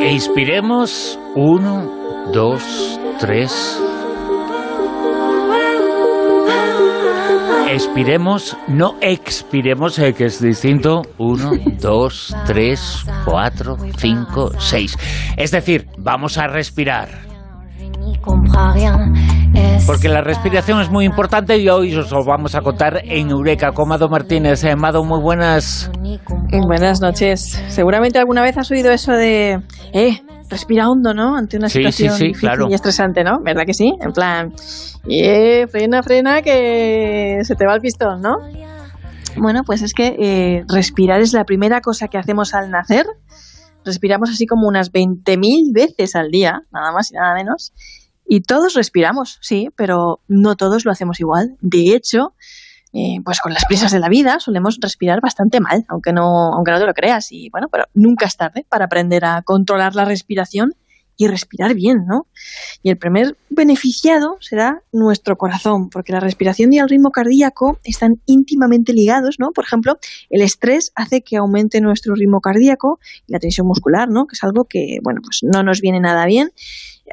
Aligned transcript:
Inspiremos. 0.00 1.18
Uno, 1.34 2.30
dos, 2.32 3.00
tres. 3.18 3.82
Expiremos, 7.68 8.56
no 8.68 8.94
expiremos, 9.00 9.98
eh, 9.98 10.14
que 10.14 10.26
es 10.26 10.40
distinto. 10.40 11.02
Uno, 11.18 11.50
dos, 11.80 12.32
tres, 12.46 13.04
cuatro, 13.24 13.76
cinco, 13.96 14.52
seis. 14.60 14.96
Es 15.36 15.50
decir, 15.50 15.88
vamos 15.98 16.38
a 16.38 16.46
respirar. 16.46 17.35
Porque 19.86 20.08
la 20.08 20.20
respiración 20.20 20.80
es 20.80 20.90
muy 20.90 21.04
importante 21.04 21.58
y 21.58 21.68
hoy 21.68 21.94
os 21.94 22.10
lo 22.10 22.24
vamos 22.24 22.54
a 22.54 22.60
contar 22.60 23.00
en 23.04 23.30
Eureka 23.30 23.72
con 23.72 23.88
Mado 23.88 24.08
Martínez. 24.08 24.64
Eh, 24.64 24.76
Mado, 24.76 25.04
muy 25.04 25.20
buenas. 25.20 25.90
Buenas 26.66 27.00
noches. 27.00 27.62
Seguramente 27.68 28.18
alguna 28.18 28.42
vez 28.42 28.58
has 28.58 28.70
oído 28.70 28.90
eso 28.90 29.12
de, 29.12 29.60
eh, 29.92 30.20
respira 30.50 30.88
hondo, 30.88 31.14
¿no? 31.14 31.36
Ante 31.36 31.56
una 31.56 31.68
situación 31.68 32.16
difícil 32.18 32.50
y 32.68 32.74
estresante, 32.74 33.24
¿no? 33.24 33.38
¿Verdad 33.44 33.62
que 33.66 33.74
sí? 33.74 33.92
En 34.00 34.12
plan, 34.12 34.52
eh, 35.08 35.66
frena, 35.68 36.02
frena, 36.02 36.42
que 36.42 37.38
se 37.42 37.54
te 37.54 37.66
va 37.66 37.74
el 37.74 37.80
pistón, 37.80 38.20
¿no? 38.20 38.34
Bueno, 39.38 39.62
pues 39.64 39.82
es 39.82 39.92
que 39.92 40.16
eh, 40.18 40.64
respirar 40.68 41.20
es 41.20 41.32
la 41.32 41.44
primera 41.44 41.80
cosa 41.80 42.08
que 42.08 42.18
hacemos 42.18 42.54
al 42.54 42.70
nacer. 42.70 43.04
Respiramos 43.86 44.30
así 44.30 44.46
como 44.46 44.66
unas 44.66 44.92
20.000 44.92 45.72
veces 45.72 46.16
al 46.16 46.30
día, 46.30 46.62
nada 46.72 46.92
más 46.92 47.12
y 47.12 47.14
nada 47.14 47.34
menos. 47.34 47.72
Y 48.26 48.40
todos 48.42 48.74
respiramos, 48.74 49.38
sí, 49.40 49.68
pero 49.76 50.20
no 50.26 50.56
todos 50.56 50.84
lo 50.84 50.90
hacemos 50.90 51.20
igual. 51.20 51.56
De 51.60 51.94
hecho, 51.94 52.34
eh, 52.92 53.20
pues 53.24 53.40
con 53.40 53.54
las 53.54 53.64
prisas 53.66 53.92
de 53.92 54.00
la 54.00 54.08
vida 54.08 54.40
solemos 54.40 54.78
respirar 54.80 55.20
bastante 55.20 55.60
mal, 55.60 55.84
aunque 55.88 56.12
no, 56.12 56.52
aunque 56.52 56.72
no 56.72 56.80
te 56.80 56.86
lo 56.86 56.94
creas. 56.94 57.30
Y 57.30 57.48
bueno, 57.50 57.68
pero 57.70 57.84
nunca 57.94 58.26
es 58.26 58.36
tarde 58.36 58.66
para 58.68 58.86
aprender 58.86 59.24
a 59.24 59.42
controlar 59.42 59.94
la 59.94 60.04
respiración 60.04 60.74
y 61.16 61.26
respirar 61.28 61.74
bien, 61.74 62.04
¿no? 62.06 62.26
Y 62.82 62.90
el 62.90 62.98
primer 62.98 63.36
beneficiado 63.48 64.36
será 64.40 64.82
nuestro 64.92 65.36
corazón, 65.36 65.88
porque 65.88 66.12
la 66.12 66.20
respiración 66.20 66.72
y 66.72 66.78
el 66.78 66.88
ritmo 66.88 67.10
cardíaco 67.10 67.78
están 67.84 68.20
íntimamente 68.26 68.92
ligados, 68.92 69.36
¿no? 69.38 69.52
Por 69.52 69.64
ejemplo, 69.64 69.98
el 70.30 70.42
estrés 70.42 70.92
hace 70.94 71.22
que 71.22 71.36
aumente 71.36 71.80
nuestro 71.80 72.14
ritmo 72.14 72.40
cardíaco 72.40 73.00
y 73.26 73.32
la 73.32 73.38
tensión 73.38 73.66
muscular, 73.66 74.08
¿no? 74.08 74.26
Que 74.26 74.34
es 74.34 74.44
algo 74.44 74.64
que, 74.64 74.98
bueno, 75.02 75.20
pues 75.22 75.40
no 75.42 75.62
nos 75.62 75.80
viene 75.80 76.00
nada 76.00 76.26
bien, 76.26 76.52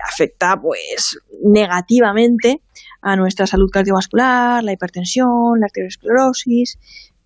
afecta 0.02 0.60
pues 0.60 1.18
negativamente 1.44 2.62
a 3.02 3.16
nuestra 3.16 3.48
salud 3.48 3.70
cardiovascular, 3.72 4.64
la 4.64 4.74
hipertensión, 4.74 5.60
la 5.60 5.66
arteriosclerosis, 5.66 6.78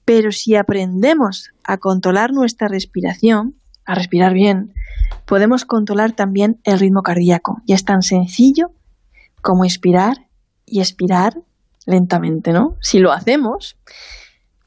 pero 0.06 0.31
si 0.31 0.56
aprendemos 0.56 1.52
a 1.64 1.78
controlar 1.78 2.31
nuestra 2.31 2.67
respiración, 2.67 3.56
a 3.88 3.96
respirar 3.96 4.34
bien, 4.34 4.74
podemos 5.26 5.66
controlar 5.66 6.12
también 6.12 6.60
el 6.64 6.78
ritmo 6.80 7.02
cardíaco. 7.02 7.62
Y 7.66 7.74
es 7.74 7.86
tan 7.86 8.04
sencillo 8.04 8.72
como 9.42 9.64
inspirar 9.64 10.28
y 10.66 10.82
expirar 10.82 11.34
lentamente, 11.86 12.52
¿no? 12.52 12.76
Si 12.82 13.00
lo 13.00 13.14
hacemos, 13.14 13.78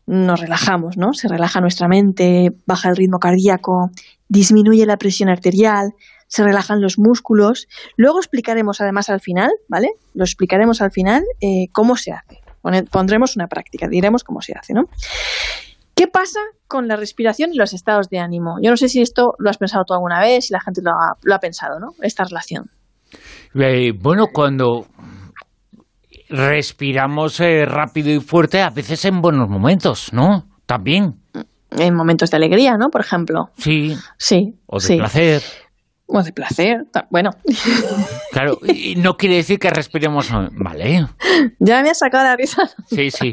nos 0.07 0.41
relajamos, 0.41 0.97
¿no? 0.97 1.13
Se 1.13 1.29
relaja 1.29 1.61
nuestra 1.61 1.87
mente, 1.87 2.53
baja 2.67 2.89
el 2.89 2.97
ritmo 2.97 3.19
cardíaco, 3.19 3.91
disminuye 4.29 4.87
la 4.87 4.97
presión 4.97 5.29
arterial, 5.29 5.93
se 6.27 6.43
relajan 6.43 6.81
los 6.81 6.99
músculos. 6.99 7.69
Luego 7.97 8.19
explicaremos 8.19 8.81
además 8.81 9.11
al 9.11 9.21
final, 9.21 9.51
¿vale? 9.69 9.91
Lo 10.15 10.25
explicaremos 10.25 10.81
al 10.81 10.93
final 10.93 11.25
eh, 11.41 11.69
cómo 11.73 11.97
se 11.97 12.13
hace. 12.13 12.41
Pondremos 12.91 13.37
una 13.37 13.49
práctica, 13.49 13.87
diremos 13.87 14.25
cómo 14.25 14.41
se 14.41 14.55
hace, 14.55 14.73
¿no? 14.73 14.89
¿Qué 16.01 16.07
pasa 16.07 16.41
con 16.67 16.89
la 16.89 16.97
respiración 16.97 17.51
y 17.53 17.59
los 17.59 17.75
estados 17.75 18.09
de 18.09 18.21
ánimo? 18.21 18.57
Yo 18.63 18.71
no 18.71 18.79
sé 18.79 18.89
si 18.89 19.03
esto 19.03 19.35
lo 19.39 19.51
has 19.51 19.59
pensado 19.59 19.85
tú 19.87 19.93
alguna 19.93 20.19
vez, 20.19 20.47
si 20.47 20.53
la 20.55 20.61
gente 20.61 20.81
lo 20.83 20.93
ha, 20.93 21.39
pensado, 21.41 21.79
¿no? 21.79 21.89
Esta 22.01 22.25
relación. 22.25 22.71
Eh, 23.55 23.93
bueno, 24.01 24.29
cuando 24.33 24.87
respiramos 26.31 27.39
eh, 27.41 27.67
rápido 27.67 28.09
y 28.09 28.19
fuerte, 28.19 28.63
a 28.63 28.71
veces 28.71 29.05
en 29.05 29.21
buenos 29.21 29.51
momentos, 29.51 30.11
¿no? 30.15 30.47
También. 30.65 31.17
En 31.73 31.95
momentos 31.95 32.31
de 32.31 32.39
alegría, 32.39 32.79
¿no? 32.79 32.89
Por 32.89 33.03
ejemplo. 33.03 33.51
Sí. 33.59 33.95
Sí. 34.17 34.55
O 34.69 34.81
de 34.81 34.97
placer. 34.97 35.43
O 36.07 36.23
de 36.23 36.33
placer, 36.33 36.77
bueno. 37.11 37.29
Claro, 38.33 38.57
y 38.63 38.95
no 38.95 39.17
quiere 39.19 39.37
decir 39.37 39.59
que 39.59 39.69
respiremos 39.69 40.31
vale. 40.53 41.05
Ya 41.59 41.83
me 41.83 41.91
has 41.91 41.99
sacado 41.99 42.25
la 42.25 42.37
risa. 42.37 42.63
Sí, 42.87 43.11
sí. 43.11 43.33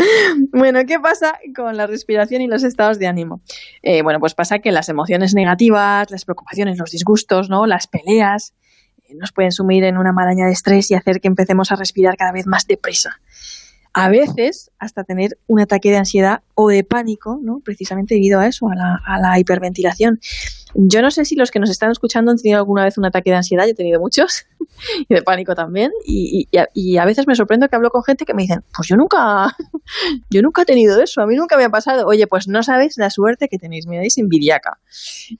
Bueno, 0.52 0.80
¿qué 0.86 0.98
pasa 0.98 1.38
con 1.54 1.76
la 1.76 1.86
respiración 1.86 2.42
y 2.42 2.46
los 2.46 2.64
estados 2.64 2.98
de 2.98 3.06
ánimo? 3.06 3.40
Eh, 3.82 4.02
bueno, 4.02 4.20
pues 4.20 4.34
pasa 4.34 4.58
que 4.58 4.72
las 4.72 4.88
emociones 4.88 5.34
negativas, 5.34 6.10
las 6.10 6.24
preocupaciones, 6.24 6.78
los 6.78 6.90
disgustos, 6.90 7.48
¿no? 7.48 7.66
las 7.66 7.86
peleas, 7.86 8.54
eh, 9.08 9.14
nos 9.14 9.32
pueden 9.32 9.52
sumir 9.52 9.84
en 9.84 9.96
una 9.96 10.12
maraña 10.12 10.46
de 10.46 10.52
estrés 10.52 10.90
y 10.90 10.94
hacer 10.94 11.20
que 11.20 11.28
empecemos 11.28 11.72
a 11.72 11.76
respirar 11.76 12.16
cada 12.16 12.32
vez 12.32 12.46
más 12.46 12.66
deprisa 12.66 13.20
a 13.92 14.08
veces 14.08 14.70
hasta 14.78 15.04
tener 15.04 15.38
un 15.46 15.60
ataque 15.60 15.90
de 15.90 15.96
ansiedad 15.96 16.42
o 16.54 16.68
de 16.68 16.84
pánico, 16.84 17.40
¿no? 17.42 17.60
precisamente 17.64 18.14
debido 18.14 18.38
a 18.38 18.46
eso, 18.46 18.68
a 18.68 19.18
la, 19.18 19.38
hiperventilación. 19.38 20.20
Yo 20.74 21.02
no 21.02 21.10
sé 21.10 21.24
si 21.24 21.34
los 21.34 21.50
que 21.50 21.58
nos 21.58 21.70
están 21.70 21.90
escuchando 21.90 22.30
han 22.30 22.36
tenido 22.36 22.58
alguna 22.58 22.84
vez 22.84 22.96
un 22.98 23.04
ataque 23.04 23.30
de 23.30 23.36
ansiedad, 23.36 23.64
yo 23.64 23.70
he 23.70 23.74
tenido 23.74 23.98
muchos, 23.98 24.46
y 25.08 25.12
de 25.12 25.22
pánico 25.22 25.56
también, 25.56 25.90
y, 26.06 26.46
a, 26.56 27.04
veces 27.04 27.26
me 27.26 27.34
sorprendo 27.34 27.68
que 27.68 27.74
hablo 27.74 27.90
con 27.90 28.04
gente 28.04 28.24
que 28.24 28.34
me 28.34 28.42
dicen, 28.42 28.62
pues 28.74 28.86
yo 28.86 28.96
nunca, 28.96 29.56
yo 30.30 30.42
nunca 30.42 30.62
he 30.62 30.66
tenido 30.66 31.00
eso, 31.02 31.22
a 31.22 31.26
mí 31.26 31.34
nunca 31.34 31.56
me 31.56 31.64
ha 31.64 31.70
pasado. 31.70 32.06
Oye, 32.06 32.26
pues 32.28 32.46
no 32.46 32.62
sabéis 32.62 32.96
la 32.96 33.10
suerte 33.10 33.48
que 33.48 33.58
tenéis, 33.58 33.86
me 33.86 33.96
dais 33.96 34.16
envidiaca. 34.18 34.78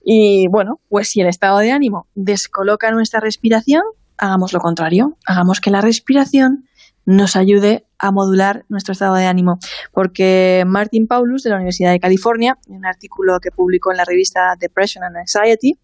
Y 0.03 0.47
bueno, 0.49 0.81
pues 0.89 1.09
si 1.09 1.21
el 1.21 1.27
estado 1.27 1.59
de 1.59 1.71
ánimo 1.71 2.07
descoloca 2.15 2.91
nuestra 2.91 3.21
respiración, 3.21 3.83
hagamos 4.17 4.51
lo 4.51 4.59
contrario, 4.59 5.17
hagamos 5.25 5.61
que 5.61 5.71
la 5.71 5.81
respiración 5.81 6.65
nos 7.05 7.35
ayude 7.35 7.85
a 7.97 8.11
modular 8.11 8.65
nuestro 8.69 8.93
estado 8.93 9.15
de 9.15 9.25
ánimo. 9.25 9.59
Porque 9.91 10.63
Martin 10.67 11.07
Paulus, 11.07 11.43
de 11.43 11.49
la 11.49 11.57
Universidad 11.57 11.91
de 11.91 11.99
California, 11.99 12.57
en 12.67 12.77
un 12.77 12.85
artículo 12.85 13.39
que 13.39 13.51
publicó 13.51 13.91
en 13.91 13.97
la 13.97 14.05
revista 14.05 14.55
Depression 14.59 15.03
and 15.03 15.17
Anxiety, 15.17 15.79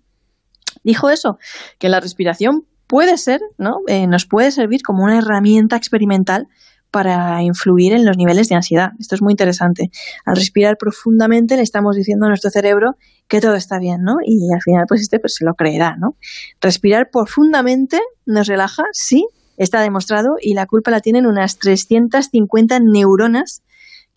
dijo 0.84 1.10
eso, 1.10 1.38
que 1.80 1.90
la 1.90 2.00
respiración 2.00 2.66
puede 2.88 3.18
ser, 3.18 3.42
¿no? 3.58 3.82
Eh, 3.88 4.08
nos 4.08 4.26
puede 4.26 4.52
servir 4.52 4.82
como 4.82 5.04
una 5.04 5.18
herramienta 5.18 5.76
experimental 5.76 6.48
para 6.90 7.44
influir 7.44 7.94
en 7.94 8.06
los 8.06 8.18
niveles 8.18 8.48
de 8.48 8.56
ansiedad. 8.56 8.92
Esto 9.00 9.16
es 9.16 9.22
muy 9.22 9.34
interesante. 9.34 9.92
Al 10.26 10.38
respirar 10.38 10.78
profundamente 10.78 11.58
le 11.58 11.62
estamos 11.62 11.96
diciendo 11.96 12.26
a 12.26 12.30
nuestro 12.30 12.50
cerebro 12.50 12.96
que 13.28 13.42
todo 13.42 13.56
está 13.56 13.78
bien, 13.78 14.04
¿no? 14.04 14.16
Y 14.24 14.54
al 14.54 14.62
final, 14.62 14.86
pues 14.88 15.02
este 15.02 15.20
pues 15.20 15.36
se 15.36 15.46
lo 15.46 15.54
creerá, 15.54 15.98
¿no? 15.98 16.16
Respirar 16.62 17.10
profundamente 17.12 18.00
nos 18.26 18.48
relaja, 18.48 18.84
sí, 18.94 19.28
Está 19.57 19.81
demostrado 19.81 20.35
y 20.41 20.53
la 20.53 20.66
culpa 20.66 20.91
la 20.91 21.01
tienen 21.01 21.25
unas 21.25 21.57
350 21.57 22.79
neuronas 22.79 23.63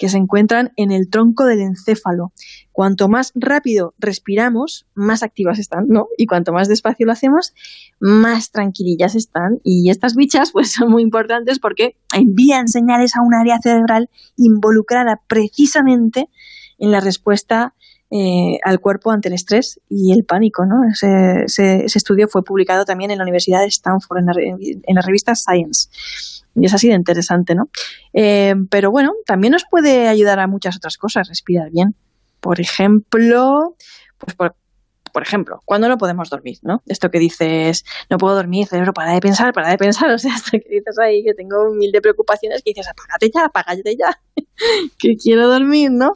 que 0.00 0.08
se 0.08 0.16
encuentran 0.16 0.72
en 0.76 0.92
el 0.92 1.10
tronco 1.10 1.44
del 1.44 1.60
encéfalo. 1.60 2.32
Cuanto 2.72 3.10
más 3.10 3.32
rápido 3.34 3.94
respiramos, 3.98 4.86
más 4.94 5.22
activas 5.22 5.58
están, 5.58 5.88
¿no? 5.88 6.06
Y 6.16 6.24
cuanto 6.24 6.54
más 6.54 6.68
despacio 6.68 7.04
lo 7.04 7.12
hacemos, 7.12 7.52
más 8.00 8.50
tranquilillas 8.50 9.14
están. 9.14 9.60
Y 9.62 9.90
estas 9.90 10.14
bichas, 10.14 10.52
pues, 10.52 10.72
son 10.72 10.90
muy 10.90 11.02
importantes 11.02 11.58
porque 11.58 11.96
envían 12.14 12.68
señales 12.68 13.12
a 13.14 13.22
un 13.22 13.34
área 13.34 13.58
cerebral 13.62 14.08
involucrada 14.36 15.20
precisamente 15.28 16.30
en 16.78 16.92
la 16.92 17.00
respuesta 17.00 17.74
eh, 18.10 18.58
al 18.64 18.80
cuerpo 18.80 19.12
ante 19.12 19.28
el 19.28 19.34
estrés 19.34 19.80
y 19.88 20.12
el 20.12 20.24
pánico. 20.24 20.64
¿no? 20.66 20.82
Ese, 20.90 21.44
ese, 21.46 21.98
estudio 21.98 22.26
fue 22.28 22.42
publicado 22.42 22.84
también 22.84 23.10
en 23.10 23.18
la 23.18 23.24
Universidad 23.24 23.60
de 23.60 23.66
Stanford, 23.66 24.18
en 24.18 24.94
la, 24.94 25.02
revista 25.02 25.34
Science. 25.34 25.88
Y 26.54 26.66
es 26.66 26.74
así 26.74 26.88
de 26.88 26.94
interesante, 26.94 27.54
¿no? 27.54 27.70
Eh, 28.12 28.54
pero 28.70 28.90
bueno, 28.90 29.12
también 29.24 29.52
nos 29.52 29.64
puede 29.70 30.08
ayudar 30.08 30.40
a 30.40 30.48
muchas 30.48 30.76
otras 30.76 30.96
cosas, 30.96 31.28
respirar 31.28 31.70
bien. 31.70 31.94
Por 32.40 32.60
ejemplo, 32.60 33.76
pues 34.18 34.34
por, 34.34 34.56
por 35.12 35.22
ejemplo, 35.22 35.60
cuando 35.64 35.88
no 35.88 35.96
podemos 35.96 36.30
dormir, 36.30 36.58
¿no? 36.62 36.82
Esto 36.86 37.10
que 37.10 37.18
dices, 37.18 37.84
no 38.08 38.18
puedo 38.18 38.34
dormir, 38.34 38.66
cerebro, 38.66 38.92
para 38.92 39.12
de 39.12 39.20
pensar, 39.20 39.52
para 39.52 39.70
de 39.70 39.78
pensar, 39.78 40.10
o 40.14 40.18
sea, 40.18 40.34
esto 40.34 40.50
que 40.52 40.68
dices 40.68 40.98
ahí, 40.98 41.22
que 41.24 41.34
tengo 41.34 41.72
mil 41.74 41.92
de 41.92 42.00
preocupaciones, 42.00 42.62
que 42.62 42.70
dices, 42.70 42.88
apágate 42.88 43.30
ya, 43.34 43.46
apágate 43.46 43.96
ya, 43.96 44.20
que 44.98 45.16
quiero 45.16 45.48
dormir, 45.48 45.90
¿no? 45.90 46.12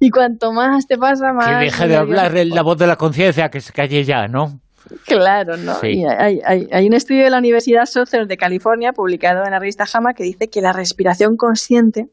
Y 0.00 0.10
cuanto 0.10 0.52
más 0.52 0.86
te 0.86 0.96
pasa, 0.96 1.32
más... 1.32 1.58
Que 1.58 1.64
deje 1.66 1.88
de 1.88 1.96
hablar 1.96 2.32
la 2.34 2.62
voz 2.62 2.78
de 2.78 2.86
la 2.86 2.96
conciencia, 2.96 3.50
que 3.50 3.60
se 3.60 3.72
calle 3.72 4.04
ya, 4.04 4.28
¿no? 4.28 4.60
Claro, 5.04 5.56
¿no? 5.56 5.76
hay, 5.82 6.40
hay, 6.44 6.86
un 6.86 6.94
estudio 6.94 7.24
de 7.24 7.30
la 7.30 7.38
Universidad 7.38 7.84
Southern 7.84 8.26
de 8.26 8.36
California, 8.36 8.92
publicado 8.92 9.44
en 9.44 9.50
la 9.50 9.58
revista 9.58 9.84
JAMA, 9.84 10.14
que 10.14 10.22
dice 10.22 10.48
que 10.48 10.62
la 10.62 10.72
respiración 10.72 11.36
consciente 11.36 12.06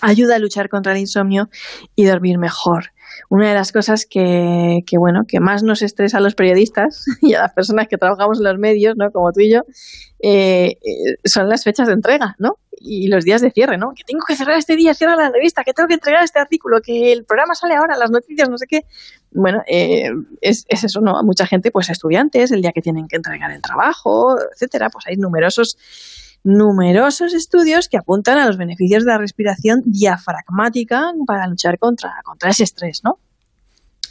ayuda 0.00 0.36
a 0.36 0.38
luchar 0.38 0.68
contra 0.68 0.92
el 0.92 0.98
insomnio 0.98 1.48
y 1.94 2.04
dormir 2.04 2.38
mejor. 2.38 2.92
Una 3.30 3.48
de 3.48 3.54
las 3.54 3.70
cosas 3.70 4.06
que, 4.06 4.80
que, 4.86 4.98
bueno, 4.98 5.22
que 5.26 5.38
más 5.38 5.62
nos 5.62 5.82
estresa 5.82 6.18
a 6.18 6.20
los 6.20 6.34
periodistas 6.34 7.04
y 7.22 7.34
a 7.34 7.40
las 7.40 7.52
personas 7.52 7.86
que 7.86 7.96
trabajamos 7.96 8.38
en 8.38 8.44
los 8.44 8.58
medios, 8.58 8.96
¿no? 8.96 9.10
Como 9.12 9.32
tú 9.32 9.40
y 9.40 9.52
yo, 9.52 9.62
eh, 10.18 10.78
eh, 10.82 11.16
son 11.24 11.48
las 11.48 11.62
fechas 11.62 11.86
de 11.86 11.94
entrega, 11.94 12.34
¿no? 12.38 12.58
Y 12.80 13.06
los 13.06 13.24
días 13.24 13.40
de 13.40 13.52
cierre, 13.52 13.78
¿no? 13.78 13.92
Que 13.94 14.02
tengo 14.04 14.24
que 14.26 14.34
cerrar 14.34 14.58
este 14.58 14.74
día, 14.74 14.94
cierra 14.94 15.14
la 15.14 15.30
revista, 15.30 15.62
que 15.62 15.72
tengo 15.72 15.86
que 15.86 15.94
entregar 15.94 16.24
este 16.24 16.40
artículo, 16.40 16.80
que 16.82 17.12
el 17.12 17.24
programa 17.24 17.54
sale 17.54 17.76
ahora, 17.76 17.96
las 17.96 18.10
noticias, 18.10 18.48
no 18.48 18.58
sé 18.58 18.66
qué. 18.66 18.84
Bueno, 19.30 19.62
eh, 19.68 20.10
es, 20.40 20.64
es, 20.68 20.82
eso, 20.82 21.00
¿no? 21.00 21.22
Mucha 21.22 21.46
gente, 21.46 21.70
pues 21.70 21.88
estudiantes, 21.88 22.50
el 22.50 22.62
día 22.62 22.72
que 22.72 22.82
tienen 22.82 23.06
que 23.06 23.14
entregar 23.14 23.52
el 23.52 23.62
trabajo, 23.62 24.36
etcétera, 24.52 24.90
pues 24.90 25.06
hay 25.06 25.16
numerosos 25.16 25.78
numerosos 26.44 27.34
estudios 27.34 27.88
que 27.88 27.98
apuntan 27.98 28.38
a 28.38 28.46
los 28.46 28.56
beneficios 28.56 29.04
de 29.04 29.12
la 29.12 29.18
respiración 29.18 29.80
diafragmática 29.84 31.12
para 31.26 31.46
luchar 31.46 31.78
contra, 31.78 32.10
contra 32.24 32.50
ese 32.50 32.64
estrés, 32.64 33.00
¿no? 33.04 33.18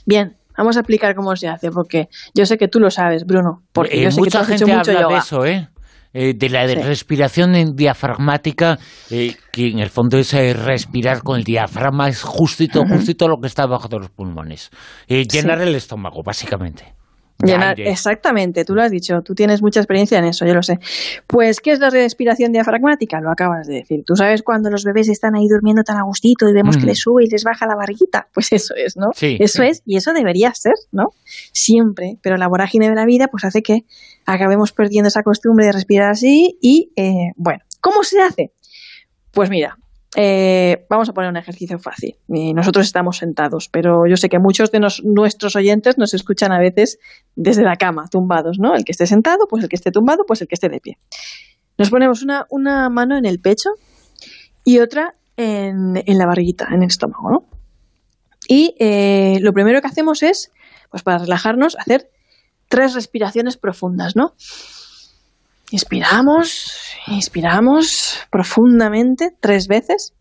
Bien, 0.05 0.37
vamos 0.57 0.77
a 0.77 0.81
explicar 0.81 1.15
cómo 1.15 1.35
se 1.35 1.47
hace, 1.47 1.71
porque 1.71 2.07
yo 2.33 2.45
sé 2.45 2.57
que 2.57 2.67
tú 2.67 2.79
lo 2.79 2.89
sabes, 2.91 3.25
Bruno, 3.25 3.63
porque 3.73 3.99
eh, 3.99 4.03
yo 4.03 4.11
sé 4.11 4.19
mucha 4.19 4.29
que 4.29 4.31
tú 4.31 4.41
has 4.41 4.47
gente 4.59 4.63
hecho 4.71 4.77
mucho 4.77 4.91
habla 4.91 5.01
yoga. 5.01 5.13
de 5.15 5.19
eso, 5.19 5.45
¿eh? 5.45 5.69
Eh, 6.11 6.33
de 6.35 6.49
la 6.49 6.67
Sí. 6.67 6.73
respiración 6.75 7.55
en 7.55 7.75
diafragmática, 7.75 8.79
eh, 9.11 9.35
que 9.51 9.67
en 9.67 9.77
el 9.77 9.89
fondo 9.91 10.17
es 10.17 10.33
eh, 10.33 10.53
respirar 10.55 11.21
con 11.21 11.37
el 11.37 11.43
diafragma, 11.43 12.09
es 12.09 12.23
justito, 12.23 12.83
justito 12.87 13.27
lo 13.27 13.37
que 13.39 13.45
está 13.45 13.67
bajo 13.67 13.87
de 13.87 13.99
los 13.99 14.09
pulmones. 14.09 14.71
Llenar 15.07 15.59
Sí. 15.59 15.67
el 15.69 15.75
estómago, 15.75 16.23
básicamente. 16.23 16.95
Llenar, 17.41 17.79
exactamente, 17.79 18.65
tú 18.65 18.75
lo 18.75 18.81
has 18.81 18.91
dicho, 18.91 19.21
tú 19.21 19.33
tienes 19.33 19.61
mucha 19.61 19.79
experiencia 19.79 20.17
en 20.19 20.25
eso, 20.25 20.45
yo 20.45 20.53
lo 20.53 20.61
sé. 20.61 20.77
Pues, 21.25 21.61
¿qué 21.61 21.71
es 21.71 21.79
la 21.79 21.89
respiración 21.89 22.51
diafragmática? 22.51 23.21
Lo 23.21 23.31
acabas 23.31 23.65
de 23.67 23.75
decir. 23.75 24.03
Tú 24.05 24.15
sabes 24.17 24.43
cuando 24.43 24.69
los 24.69 24.83
bebés 24.83 25.07
están 25.07 25.35
ahí 25.35 25.47
durmiendo 25.47 25.83
tan 25.83 25.97
a 25.97 26.03
gustito 26.03 26.49
y 26.49 26.53
vemos 26.53 26.75
Mm. 26.75 26.79
que 26.81 26.85
les 26.87 26.99
sube 26.99 27.23
y 27.23 27.29
les 27.29 27.45
baja 27.45 27.65
la 27.65 27.75
barriguita. 27.75 28.27
Pues 28.33 28.51
eso 28.51 28.73
es, 28.75 28.97
¿no? 28.97 29.07
Sí. 29.15 29.37
Eso 29.39 29.63
es, 29.63 29.81
y 29.85 29.95
eso 29.95 30.11
debería 30.13 30.53
ser, 30.53 30.73
¿no? 30.91 31.11
Siempre, 31.53 32.17
pero 32.21 32.35
la 32.37 32.47
vorágine 32.47 32.89
de 32.89 32.95
la 32.95 33.05
vida 33.05 33.27
pues 33.29 33.43
hace 33.45 33.61
que 33.61 33.85
acabemos 34.25 34.71
perdiendo 34.73 35.07
esa 35.07 35.23
costumbre 35.23 35.65
de 35.65 35.71
respirar 35.71 36.11
así 36.11 36.57
y, 36.61 36.91
eh, 36.95 37.31
bueno, 37.37 37.59
¿cómo 37.81 38.03
se 38.03 38.19
hace? 38.21 38.51
Pues 39.31 39.49
mira, 39.49 39.77
eh, 40.15 40.85
vamos 40.89 41.07
a 41.09 41.13
poner 41.13 41.29
un 41.29 41.37
ejercicio 41.37 41.77
fácil. 41.77 42.15
Nosotros 42.27 42.85
estamos 42.85 43.17
sentados, 43.17 43.69
pero 43.71 44.07
yo 44.07 44.15
sé 44.17 44.27
que 44.29 44.39
muchos 44.39 44.71
de 44.71 44.79
nuestros 45.03 45.55
oyentes 45.55 45.97
nos 45.97 46.13
escuchan 46.13 46.51
a 46.51 46.59
veces 46.59 46.97
desde 47.35 47.63
la 47.63 47.75
cama, 47.75 48.05
tumbados, 48.09 48.57
¿no? 48.59 48.75
El 48.75 48.85
que 48.85 48.91
esté 48.91 49.05
sentado, 49.05 49.45
pues 49.49 49.63
el 49.63 49.69
que 49.69 49.75
esté 49.75 49.91
tumbado, 49.91 50.23
pues 50.27 50.41
el 50.41 50.47
que 50.47 50.55
esté 50.55 50.69
de 50.69 50.79
pie. 50.79 50.97
Nos 51.77 51.89
ponemos 51.89 52.23
una, 52.23 52.89
mano 52.89 53.17
en 53.17 53.25
el 53.25 53.39
pecho 53.39 53.69
y 54.65 54.79
otra 54.79 55.13
en, 55.37 56.01
en 56.05 56.17
la 56.17 56.25
barriguita, 56.25 56.67
en 56.71 56.81
el 56.81 56.87
estómago, 56.87 57.29
¿no? 57.31 57.59
Y 58.47 58.75
eh, 58.79 59.37
lo 59.41 59.53
primero 59.53 59.79
que 59.79 59.87
hacemos 59.87 60.23
es, 60.23 60.51
pues 60.89 61.03
para 61.03 61.19
relajarnos, 61.19 61.77
hacer 61.77 62.09
tres 62.67 62.95
respiraciones 62.95 63.57
profundas, 63.57 64.15
¿no? 64.15 64.33
Inspiramos, 65.71 66.71
inspiramos 67.07 68.19
profundamente 68.31 69.29
tres 69.39 69.67
veces. 69.67 70.13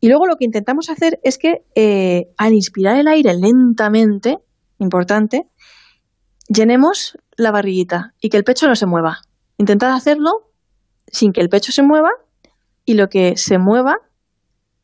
Y 0.00 0.08
luego 0.08 0.26
lo 0.26 0.36
que 0.36 0.44
intentamos 0.44 0.90
hacer 0.90 1.18
es 1.24 1.38
que 1.38 1.64
eh, 1.74 2.26
al 2.36 2.52
inspirar 2.52 2.96
el 2.96 3.08
aire 3.08 3.34
lentamente, 3.34 4.38
importante, 4.78 5.48
llenemos 6.48 7.18
la 7.36 7.50
barriguita 7.50 8.14
y 8.20 8.28
que 8.28 8.36
el 8.36 8.44
pecho 8.44 8.68
no 8.68 8.76
se 8.76 8.86
mueva. 8.86 9.18
Intentad 9.56 9.92
hacerlo 9.92 10.30
sin 11.08 11.32
que 11.32 11.40
el 11.40 11.48
pecho 11.48 11.72
se 11.72 11.82
mueva 11.82 12.10
y 12.84 12.94
lo 12.94 13.08
que 13.08 13.36
se 13.36 13.58
mueva 13.58 13.96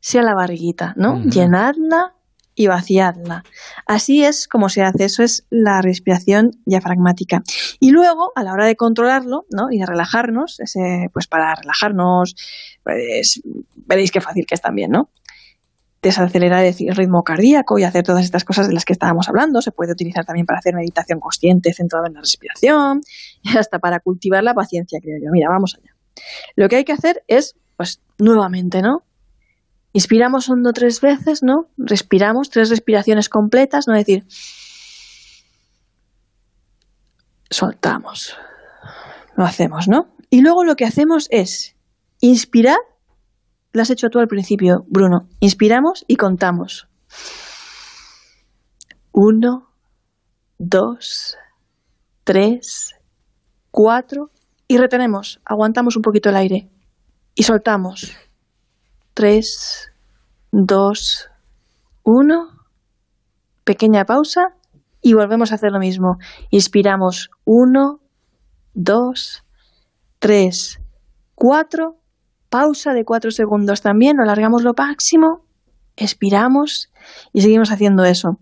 sea 0.01 0.23
la 0.23 0.35
barriguita, 0.35 0.95
¿no? 0.97 1.15
Ujú. 1.15 1.29
Llenadla 1.29 2.14
y 2.55 2.67
vaciadla. 2.67 3.45
Así 3.87 4.25
es 4.25 4.47
como 4.49 4.69
se 4.69 4.83
hace, 4.83 5.05
eso 5.05 5.23
es 5.23 5.47
la 5.51 5.83
respiración 5.83 6.53
diafragmática. 6.65 7.43
Y 7.81 7.91
luego, 7.91 8.33
a 8.37 8.43
la 8.43 8.53
hora 8.53 8.67
de 8.67 8.77
controlarlo, 8.77 9.47
¿no? 9.51 9.71
Y 9.71 9.79
de 9.79 9.87
relajarnos, 9.87 10.61
ese, 10.61 11.11
pues 11.13 11.27
para 11.27 11.55
relajarnos, 11.55 12.37
pues 12.83 13.43
veréis 13.75 14.11
qué 14.11 14.21
fácil 14.21 14.47
que 14.47 14.55
es 14.55 14.61
también, 14.61 14.91
¿no? 14.91 15.11
Desacelerar 16.03 16.65
el 16.65 16.97
ritmo 16.97 17.25
cardíaco 17.25 17.79
y 17.79 17.85
hacer 17.85 18.05
todas 18.05 18.25
estas 18.25 18.45
cosas 18.45 18.69
de 18.69 18.75
las 18.75 18.85
que 18.85 18.93
estábamos 18.93 19.29
hablando. 19.29 19.63
Se 19.63 19.73
puede 19.73 19.93
utilizar 19.93 20.25
también 20.25 20.47
para 20.47 20.59
hacer 20.59 20.75
meditación 20.75 21.19
consciente 21.19 21.73
centrada 21.73 22.07
en 22.07 22.15
la 22.15 22.21
respiración 22.21 23.01
y 23.43 23.57
hasta 23.59 23.79
para 23.79 24.01
cultivar 24.01 24.45
la 24.45 24.55
paciencia, 24.55 25.01
creo 25.03 25.19
yo. 25.23 25.31
Mira, 25.33 25.49
vamos 25.49 25.77
allá. 25.77 25.95
Lo 26.57 26.69
que 26.69 26.77
hay 26.77 26.85
que 26.85 26.93
hacer 26.93 27.25
es, 27.27 27.57
pues, 27.77 28.01
nuevamente, 28.19 28.83
¿no? 28.83 29.03
Inspiramos 29.97 30.51
hondo 30.51 30.73
tres 30.73 31.01
veces, 31.01 31.45
¿no? 31.45 31.69
Respiramos 31.77 32.51
tres 32.51 32.69
respiraciones 32.69 33.29
completas, 33.29 33.85
no 33.87 33.95
decir. 33.95 34.25
Soltamos. 37.49 38.37
Lo 39.37 39.45
hacemos, 39.45 39.87
¿no? 39.87 40.09
Y 40.31 40.41
luego 40.41 40.65
lo 40.65 40.75
que 40.75 40.85
hacemos 40.85 41.29
es 41.31 41.77
inspirar. 42.19 42.77
Lo 43.73 43.83
has 43.83 43.91
hecho 43.91 44.09
tú 44.09 44.19
al 44.19 44.27
principio, 44.27 44.85
Bruno. 44.89 45.29
Inspiramos 45.39 46.05
y 46.09 46.17
contamos. 46.17 46.89
Uno, 49.13 49.69
dos, 50.59 51.37
tres, 52.25 52.97
cuatro. 53.71 54.33
Y 54.67 54.77
retenemos. 54.77 55.41
Aguantamos 55.45 55.95
un 55.95 56.03
poquito 56.03 56.31
el 56.31 56.37
aire. 56.37 56.69
Y 57.37 57.45
soltamos. 57.45 58.17
Tres, 59.15 59.93
dos, 60.51 61.31
uno. 62.03 62.49
Pequeña 63.63 64.05
pausa 64.05 64.49
y 65.01 65.15
volvemos 65.15 65.53
a 65.53 65.55
hacer 65.55 65.71
lo 65.71 65.79
mismo. 65.79 66.19
Inspiramos 66.51 67.31
uno, 67.45 68.01
dos, 68.75 69.45
tres, 70.19 70.81
cuatro. 71.37 71.97
Pausa 72.49 72.93
de 72.93 73.05
cuatro 73.05 73.31
segundos 73.31 73.83
también, 73.83 74.17
lo 74.17 74.25
alargamos 74.25 74.63
lo 74.63 74.73
máximo, 74.77 75.45
expiramos 75.97 76.91
y 77.33 77.43
seguimos 77.43 77.71
haciendo 77.71 78.05
eso. 78.05 78.39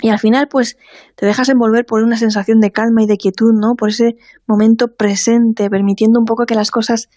Y 0.00 0.10
al 0.10 0.18
final, 0.18 0.48
pues, 0.48 0.76
te 1.16 1.26
dejas 1.26 1.48
envolver 1.48 1.84
por 1.84 2.02
una 2.02 2.16
sensación 2.16 2.60
de 2.60 2.70
calma 2.70 3.02
y 3.02 3.06
de 3.06 3.16
quietud, 3.16 3.52
¿no? 3.54 3.74
Por 3.74 3.88
ese 3.88 4.16
momento 4.46 4.88
presente, 4.96 5.68
permitiendo 5.70 6.20
un 6.20 6.24
poco 6.24 6.46
que 6.46 6.54
las 6.54 6.70
cosas 6.70 7.08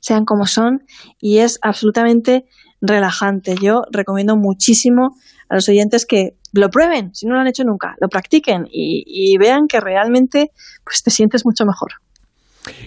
sean 0.00 0.24
como 0.24 0.46
son 0.46 0.84
y 1.20 1.38
es 1.38 1.58
absolutamente 1.62 2.46
relajante. 2.80 3.54
Yo 3.60 3.82
recomiendo 3.92 4.36
muchísimo 4.36 5.16
a 5.48 5.54
los 5.56 5.68
oyentes 5.68 6.06
que 6.06 6.36
lo 6.52 6.70
prueben, 6.70 7.14
si 7.14 7.26
no 7.26 7.34
lo 7.34 7.40
han 7.40 7.46
hecho 7.46 7.64
nunca, 7.64 7.94
lo 8.00 8.08
practiquen 8.08 8.66
y, 8.70 9.04
y 9.06 9.36
vean 9.38 9.68
que 9.68 9.80
realmente 9.80 10.50
pues 10.84 11.02
te 11.02 11.10
sientes 11.10 11.44
mucho 11.44 11.64
mejor. 11.64 11.92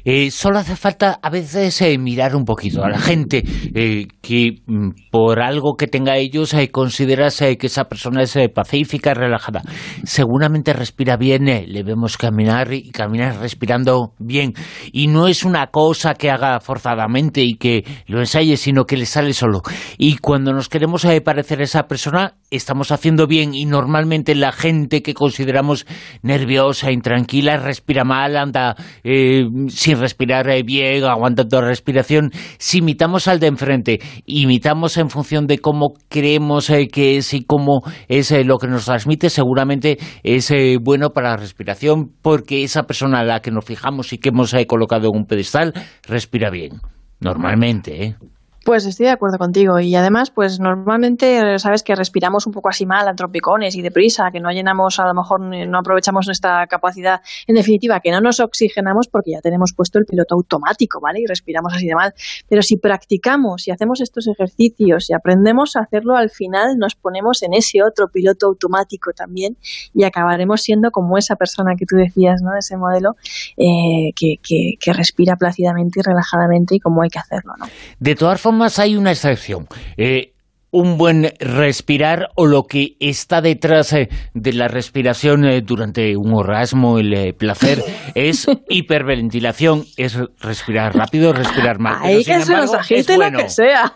Eh, 0.05 0.29
solo 0.31 0.59
hace 0.59 0.75
falta 0.75 1.19
a 1.21 1.29
veces 1.29 1.81
eh, 1.81 1.97
mirar 1.97 2.35
un 2.35 2.45
poquito 2.45 2.83
a 2.83 2.89
la 2.89 2.99
gente 2.99 3.43
eh, 3.73 4.07
que 4.21 4.61
mm, 4.65 4.89
por 5.09 5.41
algo 5.41 5.75
que 5.75 5.87
tenga 5.87 6.17
ellos 6.17 6.53
eh, 6.53 6.69
consideras 6.69 7.37
que 7.37 7.67
esa 7.67 7.85
persona 7.85 8.21
es 8.21 8.37
pacífica, 8.53 9.13
relajada. 9.13 9.61
Seguramente 10.03 10.73
respira 10.73 11.17
bien, 11.17 11.45
le 11.45 11.83
vemos 11.83 12.17
caminar 12.17 12.73
y 12.73 12.91
caminar 12.91 13.39
respirando 13.39 14.13
bien. 14.19 14.53
Y 14.91 15.07
no 15.07 15.27
es 15.27 15.43
una 15.43 15.67
cosa 15.67 16.13
que 16.13 16.29
haga 16.29 16.59
forzadamente 16.59 17.41
y 17.41 17.55
que 17.55 17.83
lo 18.07 18.19
ensaye, 18.19 18.57
sino 18.57 18.85
que 18.85 18.97
le 18.97 19.05
sale 19.05 19.33
solo. 19.33 19.61
Y 19.97 20.17
cuando 20.17 20.53
nos 20.53 20.69
queremos 20.69 21.05
parecer 21.23 21.61
a 21.61 21.63
esa 21.63 21.83
persona, 21.83 22.35
estamos 22.55 22.91
haciendo 22.91 23.27
bien 23.27 23.53
y 23.53 23.65
normalmente 23.65 24.35
la 24.35 24.51
gente 24.51 25.01
que 25.01 25.13
consideramos 25.13 25.85
nerviosa, 26.21 26.91
intranquila, 26.91 27.57
respira 27.57 28.03
mal, 28.03 28.37
anda 28.37 28.75
eh, 29.03 29.45
sin 29.69 29.99
respirar 29.99 30.49
eh, 30.49 30.63
bien, 30.63 31.03
aguantando 31.03 31.61
respiración. 31.61 32.31
Si 32.57 32.79
imitamos 32.79 33.27
al 33.27 33.39
de 33.39 33.47
enfrente, 33.47 33.99
imitamos 34.25 34.97
en 34.97 35.09
función 35.09 35.47
de 35.47 35.59
cómo 35.59 35.93
creemos 36.09 36.69
eh, 36.69 36.87
que 36.87 37.17
es 37.17 37.33
y 37.33 37.43
cómo 37.43 37.81
es 38.07 38.31
eh, 38.31 38.43
lo 38.43 38.57
que 38.57 38.67
nos 38.67 38.85
transmite, 38.85 39.29
seguramente 39.29 39.97
es 40.23 40.53
bueno 40.81 41.11
para 41.11 41.31
la 41.31 41.37
respiración 41.37 42.11
porque 42.21 42.63
esa 42.63 42.83
persona 42.83 43.19
a 43.19 43.23
la 43.23 43.41
que 43.41 43.51
nos 43.51 43.65
fijamos 43.65 44.13
y 44.13 44.17
que 44.17 44.29
hemos 44.29 44.55
colocado 44.67 45.09
en 45.09 45.17
un 45.21 45.25
pedestal 45.25 45.73
respira 46.03 46.49
bien. 46.49 46.79
Normalmente, 47.19 48.05
¿eh? 48.05 48.15
Pues 48.63 48.85
estoy 48.85 49.07
de 49.07 49.11
acuerdo 49.11 49.37
contigo 49.37 49.77
y 49.81 49.93
además, 49.93 50.31
pues 50.31 50.57
normalmente 50.61 51.59
sabes 51.59 51.83
que 51.83 51.95
respiramos 51.95 52.47
un 52.47 52.53
poco 52.53 52.69
así 52.69 52.85
mal, 52.85 53.05
a 53.09 53.13
tropicones 53.13 53.75
y 53.75 53.81
deprisa, 53.81 54.31
que 54.31 54.39
no 54.39 54.51
llenamos, 54.51 55.01
a 55.01 55.05
lo 55.05 55.13
mejor 55.13 55.41
no 55.41 55.77
aprovechamos 55.77 56.27
nuestra 56.27 56.65
capacidad, 56.67 57.19
en 57.45 57.55
definitiva, 57.55 57.99
que 57.99 58.09
no 58.09 58.21
nos 58.21 58.39
oxigenamos 58.39 59.09
porque 59.09 59.31
ya 59.31 59.41
tenemos 59.41 59.73
puesto 59.73 59.99
el 59.99 60.05
piloto 60.05 60.35
automático, 60.35 61.01
¿vale? 61.01 61.19
Y 61.19 61.25
respiramos 61.25 61.73
así 61.73 61.87
de 61.87 61.95
mal. 61.95 62.13
Pero 62.47 62.61
si 62.61 62.77
practicamos 62.77 63.67
y 63.67 63.71
hacemos 63.71 63.99
estos 63.99 64.27
ejercicios 64.27 65.09
y 65.09 65.13
aprendemos 65.13 65.75
a 65.75 65.81
hacerlo, 65.81 66.15
al 66.15 66.29
final 66.29 66.77
nos 66.77 66.95
ponemos 66.95 67.43
en 67.43 67.53
ese 67.53 67.83
otro 67.83 68.07
piloto 68.07 68.45
automático 68.45 69.11
también 69.11 69.57
y 69.93 70.05
acabaremos 70.05 70.61
siendo 70.61 70.89
como 70.91 71.17
esa 71.17 71.35
persona 71.35 71.73
que 71.77 71.85
tú 71.85 71.97
decías, 71.97 72.41
¿no? 72.41 72.55
Ese 72.57 72.77
modelo 72.77 73.17
eh, 73.57 74.13
que, 74.15 74.37
que, 74.41 74.75
que 74.79 74.93
respira 74.93 75.35
plácidamente 75.35 75.99
y 75.99 76.01
relajadamente 76.01 76.75
y 76.75 76.79
como 76.79 77.01
hay 77.01 77.09
que 77.09 77.19
hacerlo, 77.19 77.55
¿no? 77.59 77.65
De 77.99 78.15
todas 78.15 78.39
formas, 78.39 78.52
hay 78.79 78.95
una 78.95 79.11
excepción. 79.11 79.67
Eh, 79.97 80.33
un 80.73 80.97
buen 80.97 81.31
respirar 81.39 82.29
o 82.35 82.47
lo 82.47 82.63
que 82.63 82.97
está 82.99 83.41
detrás 83.41 83.93
eh, 83.93 84.09
de 84.33 84.53
la 84.53 84.67
respiración 84.67 85.45
eh, 85.45 85.61
durante 85.61 86.17
un 86.17 86.33
orgasmo, 86.33 86.97
el 86.97 87.13
eh, 87.13 87.33
placer, 87.33 87.83
es 88.15 88.47
hiperventilación, 88.69 89.83
es 89.97 90.17
respirar 90.41 90.95
rápido, 90.95 91.31
respirar 91.31 91.79
mal. 91.79 91.97
Hay 92.01 92.25
que 92.25 92.41
se 92.41 92.51
nos 92.51 92.73
agite 92.73 93.17
lo 93.17 93.37
que 93.37 93.49
sea. 93.49 93.93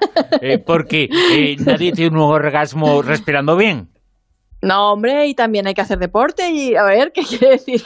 porque 0.67 1.09
nadie 1.65 1.91
tiene 1.93 2.15
un 2.15 2.21
orgasmo 2.21 3.01
respirando 3.01 3.57
bien. 3.57 3.89
No, 4.61 4.93
hombre, 4.93 5.27
y 5.27 5.35
también 5.35 5.67
hay 5.67 5.75
que 5.75 5.81
hacer 5.81 5.99
deporte 5.99 6.49
y 6.49 6.75
a 6.75 6.83
ver, 6.83 7.11
¿qué 7.11 7.21
quiere 7.29 7.51
decir? 7.51 7.83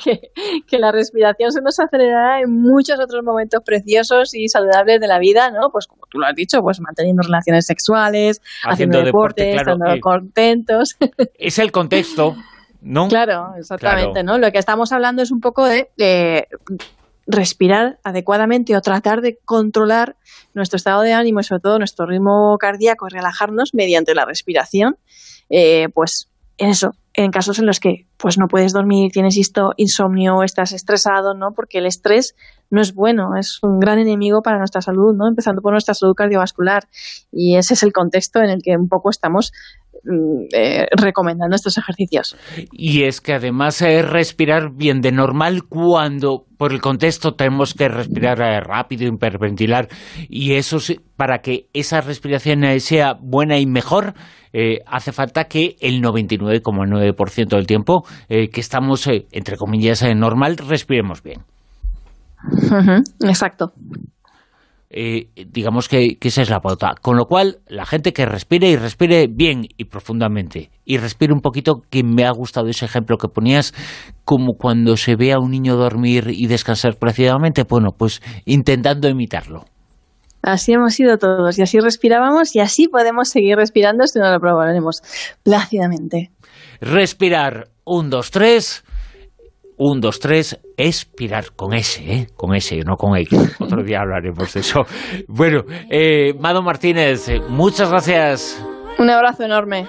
Que, 0.68 0.80
la 0.80 0.92
respiración 0.92 1.52
se 1.52 1.62
nos 1.62 1.80
acelerará 1.80 2.42
en 2.42 2.52
muchos 2.52 3.00
otros 3.00 3.24
momentos 3.24 3.62
preciosos 3.64 4.34
y 4.34 4.48
saludables 4.48 5.00
de 5.02 5.08
la 5.08 5.20
vida, 5.20 5.52
¿no? 5.52 5.70
Pues 5.72 5.88
como 5.88 6.04
tú 6.10 6.20
lo 6.20 6.26
has 6.26 6.36
dicho, 6.36 6.62
pues 6.62 6.80
manteniendo 6.80 7.24
relaciones 7.24 7.66
sexuales, 7.66 8.42
haciendo, 8.64 9.04
deporte, 9.04 9.56
estando 9.56 9.86
contentos. 10.00 10.98
Es 11.38 11.60
el 11.60 11.72
contexto, 11.72 12.36
¿no? 12.82 13.08
Claro, 13.08 13.54
exactamente, 13.58 14.24
¿no? 14.24 14.38
Lo 14.38 14.52
que 14.52 14.60
estamos 14.60 14.92
hablando 14.92 15.22
es 15.22 15.32
un 15.32 15.42
poco 15.42 15.66
de, 15.66 16.48
respirar 17.28 18.00
adecuadamente 18.04 18.76
o 18.76 18.82
tratar 18.82 19.22
de 19.22 19.38
controlar 19.46 20.16
nuestro 20.54 20.78
estado 20.78 21.02
de 21.02 21.14
ánimo 21.14 21.40
y 21.40 21.44
sobre 21.44 21.62
todo 21.62 21.78
nuestro 21.78 22.06
ritmo 22.06 22.58
cardíaco 22.60 23.08
y 23.08 23.14
relajarnos 23.14 23.74
mediante 23.74 24.16
la 24.16 24.26
respiración, 24.26 24.98
eh, 25.50 25.88
pues 25.94 26.31
eso, 26.58 26.92
en 27.14 27.32
casos 27.32 27.60
en 27.60 27.66
los 27.66 27.80
que 27.80 28.08
pues 28.18 28.38
no 28.38 28.48
puedes 28.48 28.74
dormir, 28.74 29.12
tienes 29.12 29.38
insomnio, 29.78 30.44
estás 30.44 30.72
estresado, 30.72 31.34
¿no? 31.34 31.54
Porque 31.56 31.80
el 31.80 31.86
estrés 31.86 32.36
no 32.70 32.82
es 32.82 32.94
bueno, 32.94 33.36
es 33.38 33.60
un 33.64 33.80
gran 33.80 34.00
enemigo 34.00 34.42
para 34.42 34.58
nuestra 34.58 34.82
salud, 34.82 35.14
¿no? 35.16 35.28
Empezando 35.28 35.62
por 35.62 35.74
nuestra 35.74 35.94
salud 35.94 36.14
cardiovascular. 36.14 36.88
Y 37.32 37.58
ese 37.58 37.74
es 37.74 37.84
el 37.84 37.92
contexto 37.92 38.40
en 38.40 38.50
el 38.50 38.62
que 38.64 38.78
un 38.78 38.88
poco 38.88 39.10
estamos 39.10 39.52
eh, 40.54 40.88
recomendando 40.92 41.56
estos 41.56 41.78
ejercicios. 41.78 42.36
Y 42.72 43.04
es 43.04 43.22
que 43.22 43.34
además 43.34 43.82
es 43.82 44.08
respirar 44.08 44.72
bien 44.74 45.02
de 45.02 45.12
normal 45.12 45.64
cuando 45.68 46.46
por 46.58 46.74
el 46.74 46.82
contexto 46.82 47.34
tenemos 47.34 47.74
que 47.74 47.88
respirar 47.88 48.42
eh, 48.42 48.60
rápido, 48.60 49.08
hiperventilar, 49.08 49.88
y 50.30 50.54
eso 50.54 50.78
para 51.16 51.40
que 51.40 51.68
esa 51.74 52.02
respiración 52.02 52.64
eh, 52.64 52.80
sea 52.80 53.14
buena 53.20 53.58
y 53.60 53.66
mejor, 53.66 54.14
hace 54.86 55.14
falta 55.14 55.46
que 55.46 55.78
el 55.80 56.02
99,9% 56.02 57.48
del 57.56 57.66
tiempo 57.66 58.04
que 58.28 58.50
estamos, 58.60 59.08
entre 59.08 59.56
comillas, 59.56 60.04
normal, 60.14 60.58
respiremos 60.58 61.24
bien 61.24 61.46
exacto. 63.22 63.72
Eh, 64.94 65.30
digamos 65.48 65.88
que, 65.88 66.18
esa 66.20 66.42
es 66.42 66.50
la 66.50 66.60
pauta. 66.60 66.96
Con 67.02 67.16
lo 67.16 67.26
cual, 67.26 67.60
la 67.68 67.86
gente 67.86 68.12
que 68.12 68.26
respire 68.26 68.70
y 68.70 68.76
respire 68.76 69.28
bien 69.32 69.66
y 69.78 69.86
profundamente, 69.86 70.70
y 70.84 70.98
respire 70.98 71.34
un 71.34 71.40
poquito, 71.40 71.82
que 71.90 72.04
me 72.04 72.26
ha 72.26 72.32
gustado 72.32 72.68
ese 72.68 72.86
ejemplo 72.86 73.18
que 73.18 73.30
ponías, 73.30 73.74
como 74.26 74.56
cuando 74.58 74.98
se 74.98 75.16
ve 75.16 75.32
a 75.32 75.40
un 75.40 75.52
niño 75.52 75.78
dormir 75.78 76.26
y 76.30 76.48
descansar 76.48 76.98
plácidamente, 76.98 77.64
bueno, 77.64 77.92
pues 77.98 78.22
intentando 78.46 79.08
imitarlo. 79.08 79.64
Así 80.42 80.74
hemos 80.74 80.96
sido 80.96 81.18
todos, 81.18 81.58
y 81.58 81.62
así 81.62 81.80
respirábamos, 81.80 82.54
y 82.56 82.60
así 82.60 82.90
podemos 82.90 83.30
seguir 83.30 83.56
respirando 83.56 84.06
si 84.08 84.20
no 84.20 84.30
lo 84.30 84.40
probaremos 84.40 85.02
plácidamente. 85.44 86.32
Respirar, 86.82 87.70
un, 87.86 88.10
dos, 88.10 88.30
tres 88.32 88.84
un, 89.84 90.00
dos, 90.00 90.20
tres, 90.20 90.60
expirar 90.78 91.54
con 91.56 91.74
S, 91.74 92.04
¿eh? 92.04 92.28
con 92.36 92.54
S, 92.54 92.78
no 92.86 92.98
con 92.98 93.18
X. 93.18 93.56
Otro 93.60 93.84
día 93.84 94.02
hablaremos 94.02 94.54
de 94.54 94.60
eso. 94.60 94.82
Bueno, 95.28 95.64
eh, 95.90 96.34
Mado 96.40 96.62
Martínez, 96.62 97.28
muchas 97.50 97.90
gracias. 97.90 98.64
Un 99.00 99.10
abrazo 99.10 99.44
enorme. 99.44 99.88